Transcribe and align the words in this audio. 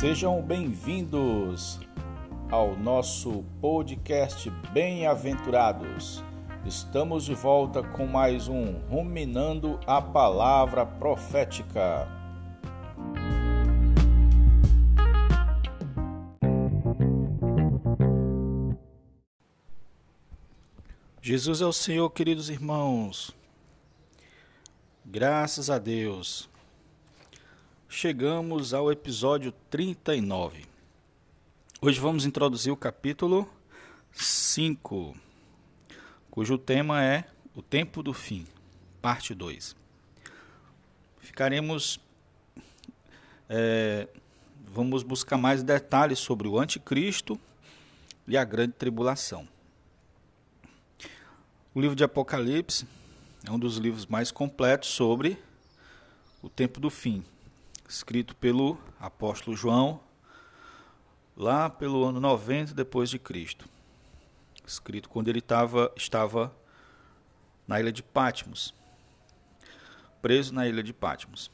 Sejam 0.00 0.40
bem-vindos 0.40 1.78
ao 2.50 2.74
nosso 2.74 3.44
podcast 3.60 4.48
Bem-aventurados. 4.72 6.24
Estamos 6.64 7.22
de 7.26 7.34
volta 7.34 7.82
com 7.82 8.06
mais 8.06 8.48
um 8.48 8.78
Ruminando 8.88 9.78
a 9.86 10.00
Palavra 10.00 10.86
Profética. 10.86 12.08
Jesus 21.20 21.60
é 21.60 21.66
o 21.66 21.74
Senhor, 21.74 22.08
queridos 22.08 22.48
irmãos. 22.48 23.36
Graças 25.04 25.68
a 25.68 25.78
Deus. 25.78 26.49
Chegamos 27.92 28.72
ao 28.72 28.92
episódio 28.92 29.52
39. 29.68 30.64
Hoje 31.82 31.98
vamos 31.98 32.24
introduzir 32.24 32.72
o 32.72 32.76
capítulo 32.76 33.52
5, 34.12 35.16
cujo 36.30 36.56
tema 36.56 37.02
é 37.02 37.24
O 37.52 37.60
Tempo 37.60 38.00
do 38.00 38.14
Fim, 38.14 38.46
parte 39.02 39.34
2. 39.34 39.74
Ficaremos. 41.18 41.98
É, 43.48 44.06
vamos 44.72 45.02
buscar 45.02 45.36
mais 45.36 45.64
detalhes 45.64 46.20
sobre 46.20 46.46
o 46.46 46.60
Anticristo 46.60 47.40
e 48.26 48.36
a 48.36 48.44
Grande 48.44 48.74
Tribulação. 48.74 49.48
O 51.74 51.80
livro 51.80 51.96
de 51.96 52.04
Apocalipse 52.04 52.86
é 53.44 53.50
um 53.50 53.58
dos 53.58 53.78
livros 53.78 54.06
mais 54.06 54.30
completos 54.30 54.90
sobre 54.90 55.36
o 56.40 56.48
tempo 56.48 56.78
do 56.78 56.88
fim, 56.88 57.24
escrito 57.90 58.36
pelo 58.36 58.78
apóstolo 59.00 59.56
João 59.56 60.00
lá 61.36 61.68
pelo 61.68 62.04
ano 62.04 62.20
90 62.20 62.72
depois 62.72 63.10
de 63.10 63.18
Cristo. 63.18 63.68
Escrito 64.64 65.08
quando 65.08 65.26
ele 65.26 65.40
tava, 65.40 65.92
estava 65.96 66.54
na 67.66 67.80
ilha 67.80 67.90
de 67.90 68.00
Patmos, 68.00 68.72
preso 70.22 70.54
na 70.54 70.68
ilha 70.68 70.84
de 70.84 70.92
Patmos. 70.92 71.50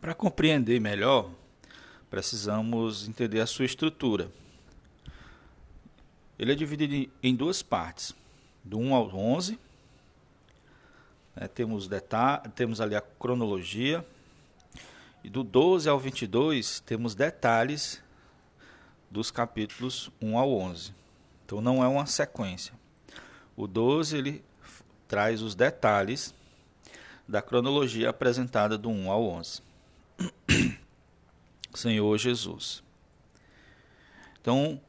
Para 0.00 0.14
compreender 0.14 0.80
melhor, 0.80 1.30
precisamos 2.08 3.06
entender 3.06 3.40
a 3.40 3.46
sua 3.46 3.66
estrutura. 3.66 4.30
Ele 6.38 6.52
é 6.52 6.54
dividido 6.54 7.12
em 7.22 7.34
duas 7.34 7.62
partes 7.62 8.14
do 8.64 8.78
1 8.78 8.94
ao 8.94 9.14
11. 9.14 9.58
Né, 11.34 11.48
temos, 11.48 11.86
temos 12.54 12.80
ali 12.80 12.94
a 12.94 13.02
cronologia. 13.02 14.06
E 15.26 15.28
do 15.28 15.42
12 15.42 15.88
ao 15.88 15.98
22 15.98 16.78
temos 16.78 17.16
detalhes 17.16 18.00
dos 19.10 19.28
capítulos 19.28 20.08
1 20.22 20.38
ao 20.38 20.52
11. 20.52 20.94
Então 21.44 21.60
não 21.60 21.82
é 21.82 21.88
uma 21.88 22.06
sequência. 22.06 22.72
O 23.56 23.66
12 23.66 24.16
ele 24.16 24.44
traz 25.08 25.42
os 25.42 25.56
detalhes 25.56 26.32
da 27.26 27.42
cronologia 27.42 28.08
apresentada 28.08 28.78
do 28.78 28.88
1 28.88 29.10
ao 29.10 29.24
11. 29.24 29.62
Senhor 31.74 32.16
Jesus. 32.18 32.84
Então, 34.40 34.80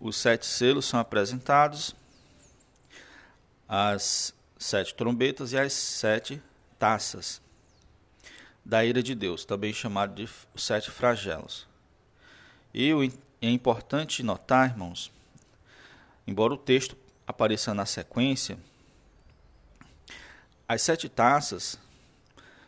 os 0.00 0.16
sete 0.16 0.46
selos 0.46 0.84
são 0.84 1.00
apresentados, 1.00 1.92
as 3.68 4.32
sete 4.56 4.94
trombetas 4.94 5.50
e 5.52 5.58
as 5.58 5.72
sete 5.72 6.40
taças 6.78 7.41
da 8.64 8.84
ira 8.84 9.02
de 9.02 9.14
Deus, 9.14 9.44
também 9.44 9.72
chamado 9.72 10.14
de 10.14 10.28
sete 10.60 10.90
flagelos. 10.90 11.66
E 12.72 12.90
é 13.40 13.50
importante 13.50 14.22
notar, 14.22 14.70
irmãos, 14.70 15.10
embora 16.26 16.54
o 16.54 16.58
texto 16.58 16.96
apareça 17.26 17.74
na 17.74 17.84
sequência, 17.84 18.58
as 20.68 20.80
sete 20.82 21.08
taças 21.08 21.78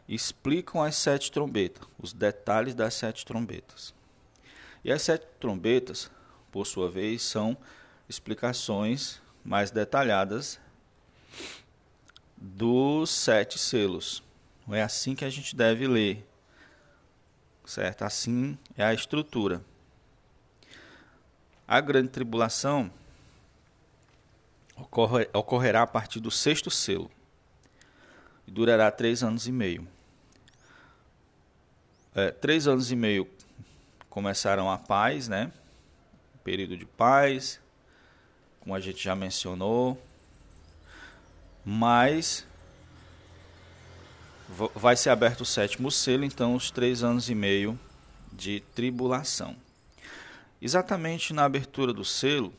explicam 0.08 0.82
as 0.82 0.96
sete 0.96 1.32
trombetas, 1.32 1.86
os 1.98 2.12
detalhes 2.12 2.74
das 2.74 2.94
sete 2.94 3.24
trombetas. 3.24 3.94
E 4.84 4.92
as 4.92 5.00
sete 5.00 5.26
trombetas, 5.40 6.10
por 6.52 6.66
sua 6.66 6.90
vez, 6.90 7.22
são 7.22 7.56
explicações 8.08 9.22
mais 9.42 9.70
detalhadas 9.70 10.60
dos 12.36 13.10
sete 13.10 13.58
selos. 13.58 14.22
É 14.70 14.82
assim 14.82 15.14
que 15.14 15.24
a 15.24 15.30
gente 15.30 15.54
deve 15.54 15.86
ler. 15.86 16.26
Certo? 17.64 18.02
Assim 18.02 18.58
é 18.76 18.84
a 18.84 18.94
estrutura. 18.94 19.62
A 21.66 21.80
grande 21.80 22.08
tribulação 22.08 22.90
ocorre, 24.76 25.28
ocorrerá 25.32 25.82
a 25.82 25.86
partir 25.86 26.20
do 26.20 26.30
sexto 26.30 26.70
selo 26.70 27.10
e 28.46 28.50
durará 28.50 28.90
três 28.90 29.22
anos 29.22 29.46
e 29.46 29.52
meio. 29.52 29.86
É, 32.14 32.30
três 32.30 32.68
anos 32.68 32.92
e 32.92 32.96
meio 32.96 33.28
começaram 34.08 34.70
a 34.70 34.78
paz, 34.78 35.26
né? 35.26 35.50
Período 36.44 36.76
de 36.76 36.84
paz, 36.84 37.58
como 38.60 38.74
a 38.74 38.80
gente 38.80 39.02
já 39.02 39.14
mencionou, 39.14 40.00
mas 41.64 42.46
vai 44.74 44.96
ser 44.96 45.10
aberto 45.10 45.42
o 45.42 45.46
sétimo 45.46 45.90
selo, 45.90 46.24
então 46.24 46.54
os 46.54 46.70
três 46.70 47.02
anos 47.02 47.28
e 47.28 47.34
meio 47.34 47.78
de 48.32 48.60
tribulação. 48.74 49.56
Exatamente 50.60 51.32
na 51.32 51.44
abertura 51.44 51.92
do 51.92 52.04
selo, 52.04 52.52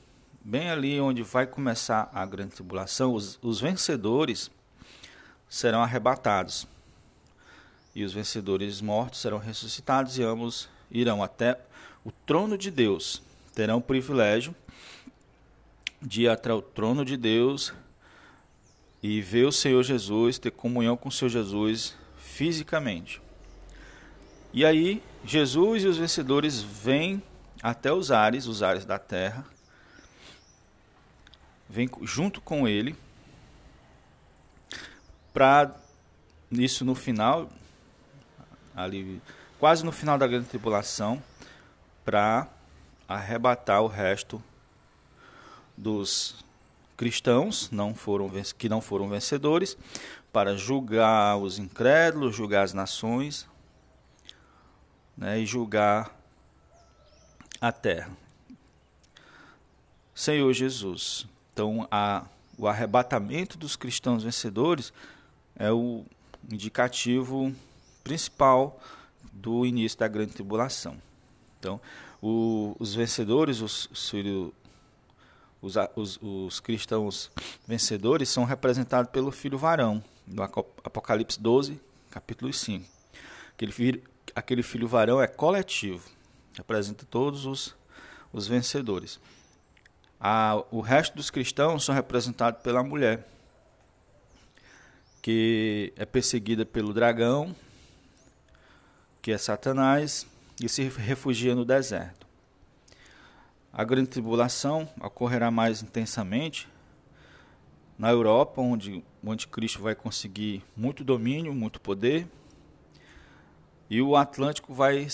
bem 0.43 0.69
ali 0.69 0.99
onde 0.99 1.23
vai 1.23 1.47
começar 1.47 2.09
a 2.13 2.25
grande 2.25 2.55
tribulação, 2.55 3.13
os, 3.13 3.39
os 3.41 3.59
vencedores 3.59 4.51
serão 5.49 5.81
arrebatados. 5.81 6.67
E 7.95 8.03
os 8.03 8.13
vencedores 8.13 8.81
mortos 8.81 9.21
serão 9.21 9.37
ressuscitados 9.37 10.17
e 10.17 10.23
ambos 10.23 10.67
irão 10.91 11.23
até 11.23 11.59
o 12.03 12.11
trono 12.11 12.57
de 12.57 12.69
Deus. 12.69 13.21
Terão 13.53 13.77
o 13.77 13.81
privilégio 13.81 14.53
de 16.01 16.23
ir 16.23 16.27
até 16.27 16.53
o 16.53 16.61
trono 16.61 17.05
de 17.05 17.15
Deus 17.15 17.73
e 19.07 19.21
ver 19.21 19.45
o 19.45 19.51
Senhor 19.51 19.83
Jesus, 19.83 20.39
ter 20.39 20.49
comunhão 20.49 20.97
com 20.97 21.09
o 21.09 21.11
Senhor 21.11 21.29
Jesus 21.29 21.95
fisicamente. 22.17 23.21
E 24.51 24.65
aí, 24.65 24.99
Jesus 25.23 25.83
e 25.83 25.87
os 25.87 25.99
vencedores 25.99 26.59
vêm 26.59 27.21
até 27.61 27.93
os 27.93 28.09
ares, 28.09 28.47
os 28.47 28.63
ares 28.63 28.83
da 28.83 28.97
terra, 28.97 29.45
vêm 31.69 31.87
junto 32.01 32.41
com 32.41 32.67
ele, 32.67 32.95
para 35.31 35.75
isso 36.49 36.83
no 36.83 36.95
final, 36.95 37.47
ali 38.75 39.21
quase 39.59 39.85
no 39.85 39.91
final 39.91 40.17
da 40.17 40.25
grande 40.25 40.47
tribulação, 40.47 41.21
para 42.03 42.47
arrebatar 43.07 43.83
o 43.83 43.87
resto 43.87 44.43
dos 45.77 46.43
cristãos 46.95 47.69
não 47.71 47.93
foram, 47.93 48.29
que 48.57 48.69
não 48.69 48.81
foram 48.81 49.07
vencedores, 49.07 49.77
para 50.31 50.55
julgar 50.55 51.37
os 51.37 51.59
incrédulos, 51.59 52.35
julgar 52.35 52.63
as 52.63 52.73
nações 52.73 53.47
né, 55.17 55.39
e 55.39 55.45
julgar 55.45 56.13
a 57.59 57.71
terra. 57.71 58.11
Senhor 60.13 60.51
Jesus. 60.53 61.25
Então, 61.53 61.87
a, 61.89 62.25
o 62.57 62.67
arrebatamento 62.67 63.57
dos 63.57 63.75
cristãos 63.75 64.23
vencedores 64.23 64.93
é 65.55 65.71
o 65.71 66.05
indicativo 66.51 67.53
principal 68.03 68.79
do 69.31 69.65
início 69.65 69.97
da 69.99 70.07
grande 70.07 70.33
tribulação. 70.33 70.97
Então, 71.59 71.79
o, 72.21 72.75
os 72.79 72.93
vencedores, 72.93 73.61
os, 73.61 73.89
os 73.91 74.09
filhos 74.09 74.51
os, 75.65 75.75
os, 75.95 76.19
os 76.21 76.59
cristãos 76.59 77.31
vencedores 77.67 78.29
são 78.29 78.43
representados 78.43 79.11
pelo 79.11 79.31
filho 79.31 79.57
varão, 79.57 80.03
no 80.27 80.43
Apocalipse 80.43 81.41
12, 81.41 81.79
capítulo 82.11 82.53
5. 82.53 82.85
Aquele 83.53 83.71
filho, 83.71 84.03
aquele 84.35 84.61
filho 84.61 84.87
varão 84.87 85.19
é 85.19 85.27
coletivo, 85.27 86.07
representa 86.55 87.05
todos 87.09 87.47
os, 87.47 87.75
os 88.31 88.47
vencedores. 88.47 89.19
A, 90.19 90.63
o 90.69 90.81
resto 90.81 91.15
dos 91.15 91.31
cristãos 91.31 91.83
são 91.83 91.95
representados 91.95 92.61
pela 92.61 92.83
mulher, 92.83 93.27
que 95.19 95.91
é 95.95 96.05
perseguida 96.05 96.63
pelo 96.63 96.93
dragão, 96.93 97.55
que 99.19 99.31
é 99.31 99.37
Satanás, 99.39 100.27
e 100.61 100.69
se 100.69 100.83
refugia 100.83 101.55
no 101.55 101.65
deserto. 101.65 102.24
A 103.77 103.83
grande 103.83 104.07
tribulação 104.07 104.87
ocorrerá 105.01 105.51
mais 105.51 105.83
intensamente 105.83 106.65
na 107.99 108.09
Europa, 108.09 108.61
onde 108.61 109.03
o 109.21 109.29
anticristo 109.29 109.81
vai 109.81 109.93
conseguir 109.93 110.63
muito 110.77 111.03
domínio, 111.03 111.53
muito 111.53 111.81
poder, 111.81 112.25
e 113.89 114.01
o 114.01 114.15
Atlântico 114.15 114.73
vai 114.73 115.09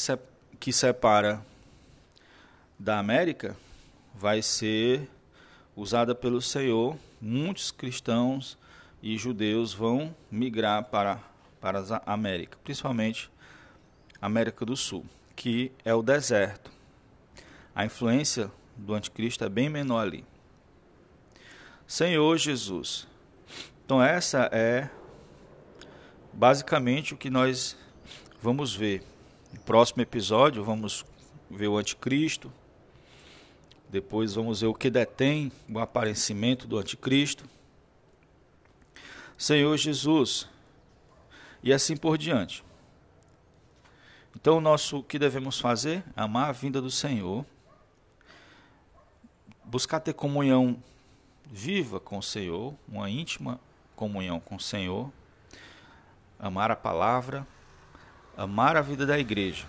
que 0.59 0.71
separa 0.71 1.43
da 2.77 2.99
América 2.99 3.57
vai 4.13 4.43
ser 4.43 5.09
usada 5.75 6.13
pelo 6.13 6.39
Senhor. 6.39 6.95
Muitos 7.19 7.71
cristãos 7.71 8.59
e 9.01 9.17
judeus 9.17 9.73
vão 9.73 10.15
migrar 10.29 10.83
para, 10.83 11.19
para 11.59 11.79
a 11.79 12.13
América, 12.13 12.59
principalmente 12.63 13.27
América 14.21 14.63
do 14.63 14.77
Sul, 14.77 15.03
que 15.35 15.71
é 15.83 15.95
o 15.95 16.03
deserto. 16.03 16.80
A 17.73 17.85
influência 17.85 18.51
do 18.75 18.93
anticristo 18.93 19.43
é 19.43 19.49
bem 19.49 19.69
menor 19.69 20.01
ali. 20.01 20.25
Senhor 21.87 22.37
Jesus. 22.37 23.07
Então 23.85 24.01
essa 24.01 24.49
é 24.51 24.89
basicamente 26.33 27.13
o 27.13 27.17
que 27.17 27.29
nós 27.29 27.77
vamos 28.41 28.73
ver. 28.75 29.03
No 29.53 29.59
próximo 29.61 30.01
episódio 30.01 30.63
vamos 30.63 31.05
ver 31.49 31.67
o 31.67 31.77
anticristo. 31.77 32.51
Depois 33.89 34.33
vamos 34.33 34.61
ver 34.61 34.67
o 34.67 34.73
que 34.73 34.89
detém 34.89 35.51
o 35.69 35.79
aparecimento 35.79 36.65
do 36.65 36.77
anticristo. 36.77 37.43
Senhor 39.37 39.75
Jesus. 39.75 40.47
E 41.63 41.73
assim 41.73 41.97
por 41.97 42.17
diante. 42.17 42.63
Então, 44.35 44.57
o 44.57 44.61
nosso 44.61 44.99
o 44.99 45.03
que 45.03 45.19
devemos 45.19 45.59
fazer? 45.59 46.03
Amar 46.15 46.49
a 46.49 46.51
vinda 46.51 46.81
do 46.81 46.89
Senhor. 46.89 47.45
Buscar 49.71 50.01
ter 50.01 50.11
comunhão 50.11 50.83
viva 51.45 51.97
com 51.97 52.17
o 52.17 52.21
Senhor, 52.21 52.75
uma 52.89 53.09
íntima 53.09 53.57
comunhão 53.95 54.37
com 54.37 54.57
o 54.57 54.59
Senhor. 54.59 55.09
Amar 56.37 56.69
a 56.71 56.75
palavra, 56.75 57.47
amar 58.35 58.75
a 58.75 58.81
vida 58.81 59.05
da 59.05 59.17
igreja. 59.17 59.65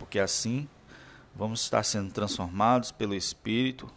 Porque 0.00 0.18
assim 0.18 0.68
vamos 1.32 1.60
estar 1.60 1.84
sendo 1.84 2.12
transformados 2.12 2.90
pelo 2.90 3.14
Espírito 3.14 3.88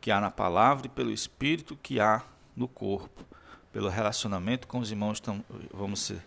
que 0.00 0.12
há 0.12 0.20
na 0.20 0.30
palavra 0.30 0.86
e 0.86 0.90
pelo 0.90 1.10
Espírito 1.10 1.76
que 1.82 1.98
há 1.98 2.22
no 2.54 2.68
corpo. 2.68 3.24
Pelo 3.72 3.88
relacionamento 3.88 4.68
com 4.68 4.78
os 4.78 4.92
irmãos, 4.92 5.20
vamos 5.74 6.00
ser 6.00 6.22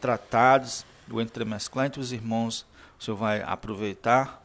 tratados, 0.00 0.84
o 1.08 1.20
entremesclar 1.20 1.86
entre 1.86 2.00
os 2.00 2.10
irmãos, 2.10 2.66
o 2.98 3.04
Senhor 3.04 3.16
vai 3.16 3.40
aproveitar 3.40 4.43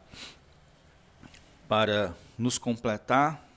para 1.70 2.12
nos 2.36 2.58
completar 2.58 3.48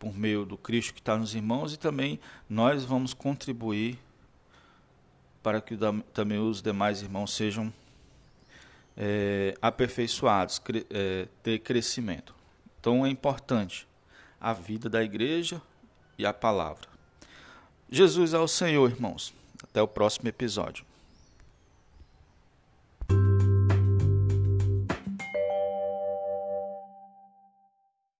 por 0.00 0.12
meio 0.12 0.44
do 0.44 0.58
Cristo 0.58 0.92
que 0.92 0.98
está 0.98 1.16
nos 1.16 1.32
irmãos 1.32 1.72
e 1.72 1.76
também 1.76 2.18
nós 2.50 2.84
vamos 2.84 3.14
contribuir 3.14 3.96
para 5.44 5.60
que 5.60 5.78
também 6.12 6.40
os 6.40 6.60
demais 6.60 7.02
irmãos 7.02 7.32
sejam 7.32 7.72
é, 8.96 9.56
aperfeiçoados, 9.62 10.58
cre, 10.58 10.84
é, 10.90 11.28
ter 11.40 11.60
crescimento. 11.60 12.34
Então 12.80 13.06
é 13.06 13.10
importante 13.10 13.86
a 14.40 14.52
vida 14.52 14.90
da 14.90 15.04
igreja 15.04 15.62
e 16.18 16.26
a 16.26 16.32
palavra. 16.32 16.88
Jesus 17.88 18.34
é 18.34 18.40
o 18.40 18.48
Senhor, 18.48 18.90
irmãos. 18.90 19.32
Até 19.62 19.80
o 19.80 19.86
próximo 19.86 20.28
episódio. 20.28 20.84